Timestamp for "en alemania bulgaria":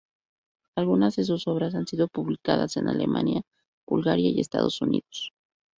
2.75-4.31